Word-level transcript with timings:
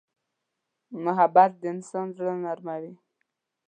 محبت 1.03 1.51
د 1.61 1.63
انسان 1.73 2.07
زړه 2.17 2.33
نرموي. 2.43 2.93